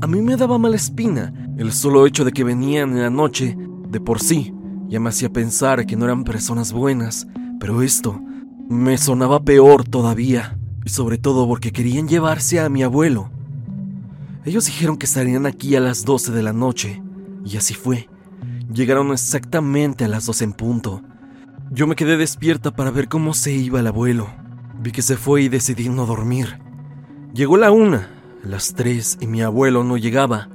A 0.00 0.06
mí 0.06 0.20
me 0.22 0.36
daba 0.36 0.58
mala 0.58 0.76
espina 0.76 1.32
el 1.58 1.72
solo 1.72 2.06
hecho 2.06 2.24
de 2.24 2.32
que 2.32 2.44
venían 2.44 2.92
en 2.92 3.02
la 3.02 3.10
noche 3.10 3.56
de 3.90 4.00
por 4.00 4.20
sí 4.20 4.54
ya 4.88 5.00
me 5.00 5.10
hacía 5.10 5.30
pensar 5.30 5.84
que 5.84 5.96
no 5.96 6.06
eran 6.06 6.24
personas 6.24 6.72
buenas, 6.72 7.26
pero 7.60 7.82
esto 7.82 8.18
me 8.70 8.96
sonaba 8.96 9.42
peor 9.44 9.84
todavía. 9.84 10.58
y 10.84 10.90
sobre 10.90 11.18
todo 11.18 11.46
porque 11.46 11.72
querían 11.72 12.08
llevarse 12.08 12.60
a 12.60 12.70
mi 12.70 12.82
abuelo. 12.82 13.30
Ellos 14.46 14.64
dijeron 14.64 14.96
que 14.96 15.04
estarían 15.04 15.44
aquí 15.44 15.76
a 15.76 15.80
las 15.80 16.06
12 16.06 16.32
de 16.32 16.42
la 16.42 16.54
noche, 16.54 17.02
y 17.44 17.58
así 17.58 17.74
fue. 17.74 18.08
Llegaron 18.72 19.12
exactamente 19.12 20.04
a 20.04 20.08
las 20.08 20.24
12 20.24 20.44
en 20.44 20.52
punto. 20.54 21.02
Yo 21.70 21.86
me 21.86 21.96
quedé 21.96 22.16
despierta 22.16 22.70
para 22.70 22.90
ver 22.90 23.08
cómo 23.08 23.34
se 23.34 23.52
iba 23.52 23.80
el 23.80 23.86
abuelo. 23.88 24.28
Vi 24.80 24.92
que 24.92 25.02
se 25.02 25.18
fue 25.18 25.42
y 25.42 25.48
decidí 25.50 25.90
no 25.90 26.06
dormir. 26.06 26.58
Llegó 27.34 27.58
la 27.58 27.70
una, 27.70 28.08
las 28.42 28.72
tres 28.72 29.18
y 29.20 29.26
mi 29.26 29.42
abuelo 29.42 29.84
no 29.84 29.98
llegaba. 29.98 30.48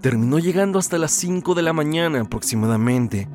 Terminó 0.00 0.38
llegando 0.38 0.78
hasta 0.78 0.96
las 0.96 1.10
5 1.12 1.54
de 1.54 1.60
la 1.60 1.74
mañana 1.74 2.22
aproximadamente. 2.22 3.28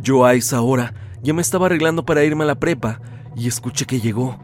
Yo 0.00 0.24
a 0.24 0.32
esa 0.32 0.62
hora 0.62 0.94
ya 1.22 1.34
me 1.34 1.42
estaba 1.42 1.66
arreglando 1.66 2.06
para 2.06 2.24
irme 2.24 2.44
a 2.44 2.46
la 2.46 2.58
prepa 2.58 3.00
y 3.36 3.46
escuché 3.46 3.84
que 3.84 4.00
llegó. 4.00 4.38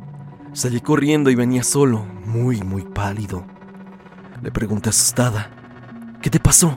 Salí 0.53 0.83
corriendo 0.83 1.31
y 1.31 1.35
venía 1.35 1.65
solo, 1.65 2.05
muy, 2.27 2.61
muy 2.61 2.83
pálido. 2.83 3.47
Le 4.43 4.53
pregunté 4.53 4.91
asustada, 4.91 5.51
¿qué 6.21 6.29
te 6.29 6.39
pasó? 6.39 6.77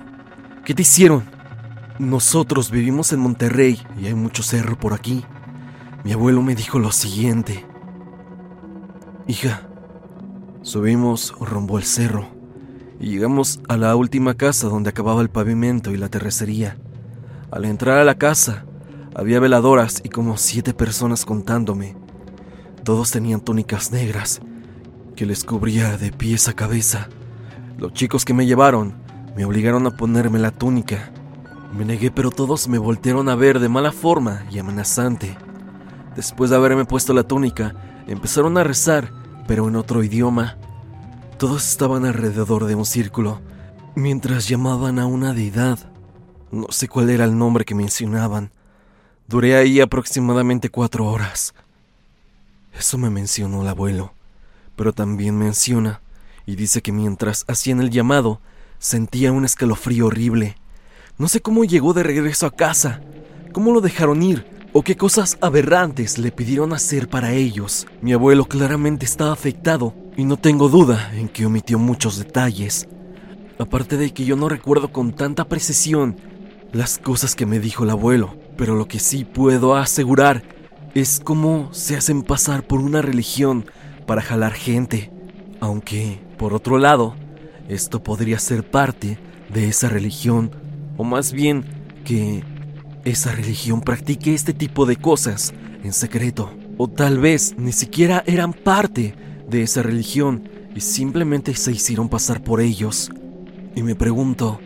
¿Qué 0.63 0.73
te 0.73 0.83
hicieron? 0.83 1.25
Nosotros 1.99 2.71
vivimos 2.71 3.11
en 3.11 3.19
Monterrey 3.19 3.85
y 3.99 4.05
hay 4.05 4.13
mucho 4.13 4.41
cerro 4.41 4.79
por 4.79 4.93
aquí. 4.93 5.25
Mi 6.05 6.13
abuelo 6.13 6.41
me 6.41 6.55
dijo 6.55 6.79
lo 6.79 6.93
siguiente. 6.93 7.65
Hija, 9.27 9.67
subimos 10.61 11.35
rumbo 11.41 11.75
al 11.75 11.83
cerro 11.83 12.36
y 12.99 13.09
llegamos 13.09 13.59
a 13.67 13.77
la 13.77 13.95
última 13.95 14.33
casa 14.33 14.67
donde 14.67 14.89
acababa 14.89 15.21
el 15.21 15.29
pavimento 15.29 15.91
y 15.91 15.97
la 15.97 16.09
terracería. 16.09 16.77
Al 17.51 17.65
entrar 17.65 17.97
a 17.97 18.03
la 18.03 18.15
casa, 18.15 18.65
había 19.15 19.39
veladoras 19.39 20.01
y 20.03 20.09
como 20.09 20.37
siete 20.37 20.73
personas 20.73 21.25
contándome. 21.25 21.95
Todos 22.83 23.11
tenían 23.11 23.41
túnicas 23.41 23.91
negras 23.91 24.41
que 25.15 25.25
les 25.25 25.43
cubría 25.43 25.97
de 25.97 26.11
pies 26.11 26.47
a 26.47 26.53
cabeza. 26.53 27.09
Los 27.77 27.93
chicos 27.93 28.25
que 28.25 28.33
me 28.33 28.45
llevaron 28.45 28.93
me 29.35 29.45
obligaron 29.45 29.85
a 29.87 29.91
ponerme 29.91 30.39
la 30.39 30.51
túnica. 30.51 31.11
Me 31.75 31.85
negué, 31.85 32.11
pero 32.11 32.31
todos 32.31 32.67
me 32.67 32.77
voltearon 32.77 33.29
a 33.29 33.35
ver 33.35 33.59
de 33.59 33.69
mala 33.69 33.91
forma 33.91 34.45
y 34.51 34.59
amenazante. 34.59 35.37
Después 36.15 36.49
de 36.49 36.55
haberme 36.55 36.85
puesto 36.85 37.13
la 37.13 37.23
túnica, 37.23 37.75
empezaron 38.07 38.57
a 38.57 38.63
rezar, 38.63 39.11
pero 39.47 39.67
en 39.67 39.75
otro 39.75 40.03
idioma. 40.03 40.57
Todos 41.37 41.69
estaban 41.69 42.03
alrededor 42.03 42.65
de 42.65 42.73
un 42.73 42.83
círculo, 42.83 43.41
mientras 43.93 44.47
llamaban 44.47 44.97
a 44.97 45.05
una 45.05 45.35
deidad. 45.35 45.77
No 46.51 46.65
sé 46.71 46.87
cuál 46.87 47.11
era 47.11 47.25
el 47.25 47.37
nombre 47.37 47.63
que 47.63 47.75
mencionaban. 47.75 48.49
Duré 49.27 49.55
ahí 49.55 49.79
aproximadamente 49.79 50.71
cuatro 50.71 51.05
horas. 51.05 51.53
Eso 52.75 52.97
me 52.97 53.11
mencionó 53.11 53.61
el 53.61 53.67
abuelo, 53.67 54.13
pero 54.75 54.93
también 54.93 55.37
menciona 55.37 56.01
y 56.47 56.55
dice 56.55 56.81
que 56.81 56.91
mientras 56.91 57.45
hacían 57.47 57.81
el 57.81 57.91
llamado, 57.91 58.41
sentía 58.79 59.31
un 59.31 59.45
escalofrío 59.45 60.07
horrible. 60.07 60.57
No 61.19 61.27
sé 61.27 61.39
cómo 61.39 61.65
llegó 61.65 61.93
de 61.93 62.01
regreso 62.01 62.47
a 62.47 62.55
casa, 62.55 63.01
cómo 63.51 63.73
lo 63.73 63.81
dejaron 63.81 64.23
ir 64.23 64.56
o 64.73 64.81
qué 64.81 64.95
cosas 64.95 65.37
aberrantes 65.41 66.17
le 66.17 66.31
pidieron 66.31 66.73
hacer 66.73 67.07
para 67.09 67.33
ellos. 67.33 67.87
Mi 68.01 68.13
abuelo 68.13 68.45
claramente 68.45 69.05
estaba 69.05 69.31
afectado 69.31 69.93
y 70.15 70.25
no 70.25 70.37
tengo 70.37 70.69
duda 70.69 71.11
en 71.15 71.29
que 71.29 71.45
omitió 71.45 71.79
muchos 71.79 72.17
detalles. 72.17 72.87
Aparte 73.59 73.97
de 73.97 74.11
que 74.11 74.25
yo 74.25 74.35
no 74.35 74.49
recuerdo 74.49 74.91
con 74.91 75.13
tanta 75.13 75.45
precisión 75.45 76.17
las 76.73 76.97
cosas 76.97 77.35
que 77.35 77.45
me 77.45 77.59
dijo 77.59 77.83
el 77.83 77.89
abuelo. 77.89 78.35
Pero 78.57 78.75
lo 78.75 78.87
que 78.87 78.99
sí 78.99 79.23
puedo 79.23 79.75
asegurar 79.75 80.43
es 80.95 81.19
cómo 81.23 81.69
se 81.73 81.95
hacen 81.95 82.23
pasar 82.23 82.63
por 82.63 82.79
una 82.79 83.01
religión 83.01 83.65
para 84.05 84.21
jalar 84.21 84.53
gente. 84.53 85.11
Aunque, 85.59 86.19
por 86.37 86.53
otro 86.53 86.77
lado, 86.77 87.15
esto 87.67 88.01
podría 88.01 88.39
ser 88.39 88.69
parte 88.69 89.19
de 89.53 89.67
esa 89.67 89.89
religión, 89.89 90.51
o 90.97 91.03
más 91.03 91.31
bien 91.33 91.65
que 92.03 92.43
esa 93.09 93.31
religión 93.31 93.81
practique 93.81 94.33
este 94.33 94.53
tipo 94.53 94.85
de 94.85 94.95
cosas 94.95 95.53
en 95.83 95.93
secreto. 95.93 96.51
O 96.77 96.87
tal 96.87 97.19
vez 97.19 97.55
ni 97.57 97.71
siquiera 97.71 98.23
eran 98.25 98.53
parte 98.53 99.15
de 99.49 99.63
esa 99.63 99.81
religión 99.81 100.49
y 100.75 100.81
simplemente 100.81 101.55
se 101.55 101.71
hicieron 101.71 102.09
pasar 102.09 102.43
por 102.43 102.61
ellos. 102.61 103.09
Y 103.75 103.83
me 103.83 103.95
pregunto, 103.95 104.59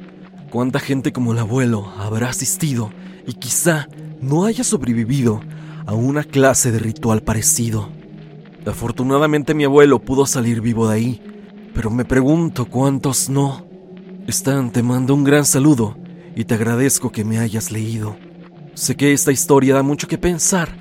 ¿cuánta 0.50 0.80
gente 0.80 1.14
como 1.14 1.34
el 1.34 1.40
abuelo 1.40 1.92
habrá 1.98 2.30
asistido 2.30 2.92
y 3.26 3.34
quizá 3.34 3.88
no 4.22 4.46
haya 4.46 4.64
sobrevivido 4.64 5.42
a 5.86 5.94
una 5.94 6.24
clase 6.24 6.72
de 6.72 6.80
ritual 6.80 7.22
parecido. 7.22 7.90
Afortunadamente 8.66 9.54
mi 9.54 9.64
abuelo 9.64 10.00
pudo 10.00 10.26
salir 10.26 10.62
vivo 10.62 10.88
de 10.88 10.96
ahí, 10.96 11.22
pero 11.74 11.90
me 11.90 12.06
pregunto 12.06 12.66
cuántos 12.66 13.30
no. 13.30 13.66
Stan, 14.28 14.72
te 14.72 14.84
mando 14.84 15.16
un 15.16 15.24
gran 15.24 15.46
saludo 15.46 15.98
y 16.36 16.46
te 16.46 16.54
agradezco 16.54 17.12
que 17.12 17.26
me 17.26 17.40
hayas 17.40 17.72
leído. 17.72 18.16
Sé 18.74 18.96
que 18.96 19.14
esta 19.14 19.32
historia 19.32 19.76
da 19.76 19.84
mucho 19.84 20.08
que 20.08 20.18
pensar, 20.18 20.76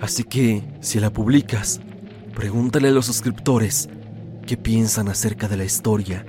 así 0.00 0.24
que 0.24 0.64
si 0.80 0.98
la 0.98 1.12
publicas, 1.12 1.80
pregúntale 2.34 2.88
a 2.88 2.90
los 2.90 3.06
suscriptores 3.06 3.88
qué 4.46 4.56
piensan 4.56 5.08
acerca 5.08 5.46
de 5.48 5.56
la 5.56 5.64
historia 5.64 6.24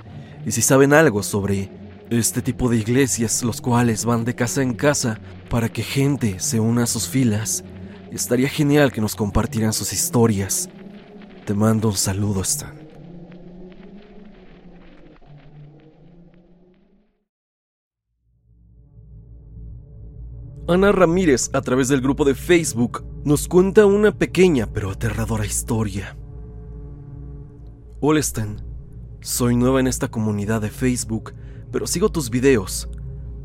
y 0.46 0.52
si 0.52 0.62
saben 0.62 0.92
algo 0.92 1.22
sobre 1.22 1.70
este 2.10 2.40
tipo 2.40 2.68
de 2.68 2.76
iglesias, 2.76 3.42
los 3.42 3.60
cuales 3.60 4.04
van 4.04 4.24
de 4.24 4.34
casa 4.34 4.62
en 4.62 4.74
casa 4.74 5.18
para 5.48 5.68
que 5.68 5.82
gente 5.82 6.38
se 6.38 6.60
una 6.60 6.84
a 6.84 6.86
sus 6.86 7.08
filas. 7.08 7.64
Estaría 8.12 8.48
genial 8.48 8.92
que 8.92 9.00
nos 9.00 9.16
compartieran 9.16 9.72
sus 9.72 9.92
historias. 9.92 10.68
Te 11.44 11.54
mando 11.54 11.88
un 11.88 11.96
saludo, 11.96 12.42
Stan. 12.42 12.85
Ana 20.68 20.90
Ramírez, 20.90 21.50
a 21.52 21.60
través 21.60 21.86
del 21.88 22.00
grupo 22.00 22.24
de 22.24 22.34
Facebook, 22.34 23.04
nos 23.24 23.46
cuenta 23.46 23.86
una 23.86 24.10
pequeña 24.10 24.66
pero 24.66 24.90
aterradora 24.90 25.46
historia. 25.46 26.16
Hola 28.00 28.18
Stan, 28.18 28.60
soy 29.20 29.54
nueva 29.54 29.78
en 29.78 29.86
esta 29.86 30.08
comunidad 30.08 30.60
de 30.60 30.70
Facebook 30.70 31.34
pero 31.70 31.86
sigo 31.86 32.08
tus 32.10 32.30
videos. 32.30 32.88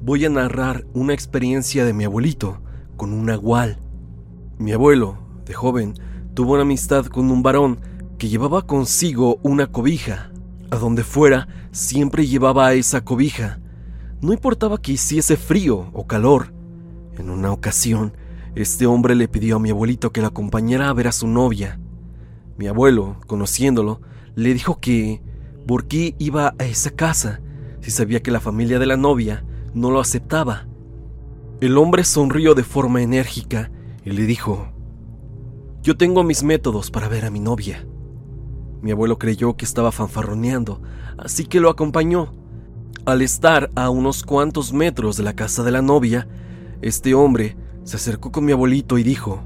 Voy 0.01 0.25
a 0.25 0.29
narrar 0.29 0.87
una 0.93 1.13
experiencia 1.13 1.85
de 1.85 1.93
mi 1.93 2.05
abuelito 2.05 2.61
con 2.97 3.13
un 3.13 3.25
nahual. 3.25 3.77
Mi 4.57 4.71
abuelo, 4.71 5.17
de 5.45 5.53
joven, 5.53 5.93
tuvo 6.33 6.53
una 6.53 6.63
amistad 6.63 7.05
con 7.05 7.29
un 7.29 7.43
varón 7.43 7.81
que 8.17 8.29
llevaba 8.29 8.65
consigo 8.65 9.39
una 9.43 9.67
cobija. 9.67 10.31
A 10.71 10.77
donde 10.77 11.03
fuera, 11.03 11.47
siempre 11.71 12.25
llevaba 12.25 12.73
esa 12.73 13.03
cobija. 13.03 13.59
No 14.21 14.33
importaba 14.33 14.81
que 14.81 14.93
hiciese 14.93 15.37
frío 15.37 15.89
o 15.93 16.07
calor. 16.07 16.51
En 17.21 17.29
una 17.29 17.51
ocasión, 17.51 18.13
este 18.55 18.87
hombre 18.87 19.13
le 19.13 19.27
pidió 19.27 19.57
a 19.57 19.59
mi 19.59 19.69
abuelito 19.69 20.11
que 20.11 20.21
lo 20.21 20.27
acompañara 20.27 20.89
a 20.89 20.93
ver 20.93 21.07
a 21.07 21.11
su 21.11 21.27
novia. 21.27 21.79
Mi 22.57 22.65
abuelo, 22.65 23.17
conociéndolo, 23.27 24.01
le 24.33 24.55
dijo 24.55 24.79
que 24.79 25.21
por 25.67 25.85
qué 25.85 26.15
iba 26.17 26.55
a 26.57 26.65
esa 26.65 26.89
casa 26.89 27.39
si 27.79 27.91
sabía 27.91 28.23
que 28.23 28.31
la 28.31 28.39
familia 28.39 28.79
de 28.79 28.87
la 28.87 28.97
novia 28.97 29.45
no 29.75 29.91
lo 29.91 29.99
aceptaba. 29.99 30.65
El 31.59 31.77
hombre 31.77 32.05
sonrió 32.05 32.55
de 32.55 32.63
forma 32.63 33.03
enérgica 33.03 33.69
y 34.03 34.09
le 34.09 34.23
dijo, 34.23 34.69
Yo 35.83 35.97
tengo 35.97 36.23
mis 36.23 36.41
métodos 36.41 36.89
para 36.89 37.07
ver 37.07 37.25
a 37.25 37.29
mi 37.29 37.39
novia. 37.39 37.85
Mi 38.81 38.89
abuelo 38.89 39.19
creyó 39.19 39.55
que 39.55 39.65
estaba 39.65 39.91
fanfarroneando, 39.91 40.81
así 41.19 41.45
que 41.45 41.59
lo 41.59 41.69
acompañó. 41.69 42.33
Al 43.05 43.21
estar 43.21 43.69
a 43.75 43.91
unos 43.91 44.23
cuantos 44.23 44.73
metros 44.73 45.17
de 45.17 45.23
la 45.23 45.35
casa 45.35 45.61
de 45.61 45.69
la 45.69 45.83
novia, 45.83 46.27
este 46.81 47.13
hombre 47.13 47.57
se 47.83 47.97
acercó 47.97 48.31
con 48.31 48.45
mi 48.45 48.51
abuelito 48.51 48.97
y 48.97 49.03
dijo, 49.03 49.43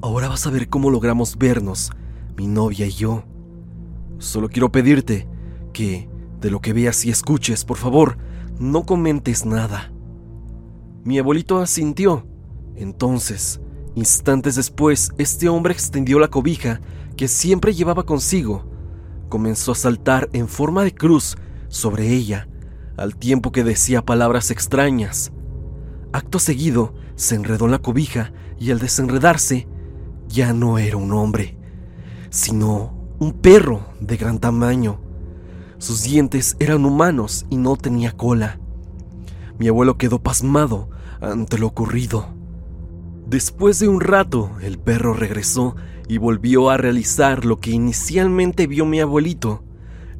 Ahora 0.00 0.28
vas 0.28 0.46
a 0.46 0.50
ver 0.50 0.68
cómo 0.68 0.90
logramos 0.90 1.38
vernos, 1.38 1.90
mi 2.36 2.48
novia 2.48 2.86
y 2.86 2.90
yo. 2.90 3.24
Solo 4.18 4.48
quiero 4.48 4.72
pedirte 4.72 5.28
que 5.72 6.08
de 6.40 6.50
lo 6.50 6.60
que 6.60 6.72
veas 6.72 7.04
y 7.04 7.10
escuches, 7.10 7.64
por 7.64 7.76
favor, 7.76 8.18
no 8.58 8.84
comentes 8.84 9.44
nada. 9.46 9.92
Mi 11.04 11.18
abuelito 11.18 11.58
asintió. 11.58 12.26
Entonces, 12.74 13.60
instantes 13.94 14.56
después, 14.56 15.12
este 15.18 15.48
hombre 15.48 15.72
extendió 15.72 16.18
la 16.18 16.28
cobija 16.28 16.80
que 17.16 17.28
siempre 17.28 17.74
llevaba 17.74 18.04
consigo. 18.04 18.64
Comenzó 19.28 19.72
a 19.72 19.76
saltar 19.76 20.28
en 20.32 20.48
forma 20.48 20.84
de 20.84 20.94
cruz 20.94 21.36
sobre 21.68 22.08
ella, 22.08 22.48
al 22.96 23.16
tiempo 23.16 23.52
que 23.52 23.64
decía 23.64 24.04
palabras 24.04 24.50
extrañas. 24.50 25.31
Acto 26.12 26.38
seguido, 26.38 26.94
se 27.14 27.34
enredó 27.34 27.66
en 27.66 27.72
la 27.72 27.78
cobija 27.80 28.32
y 28.58 28.70
al 28.70 28.78
desenredarse, 28.78 29.68
ya 30.28 30.52
no 30.52 30.78
era 30.78 30.96
un 30.96 31.12
hombre, 31.12 31.58
sino 32.30 32.94
un 33.18 33.32
perro 33.32 33.86
de 34.00 34.16
gran 34.16 34.38
tamaño 34.38 35.00
sus 35.82 36.04
dientes 36.04 36.54
eran 36.60 36.84
humanos 36.84 37.44
y 37.50 37.56
no 37.56 37.74
tenía 37.74 38.12
cola. 38.12 38.60
Mi 39.58 39.66
abuelo 39.66 39.98
quedó 39.98 40.22
pasmado 40.22 40.88
ante 41.20 41.58
lo 41.58 41.66
ocurrido. 41.66 42.28
Después 43.26 43.80
de 43.80 43.88
un 43.88 44.00
rato, 44.00 44.52
el 44.62 44.78
perro 44.78 45.12
regresó 45.12 45.74
y 46.06 46.18
volvió 46.18 46.70
a 46.70 46.76
realizar 46.76 47.44
lo 47.44 47.58
que 47.58 47.72
inicialmente 47.72 48.68
vio 48.68 48.86
mi 48.86 49.00
abuelito, 49.00 49.64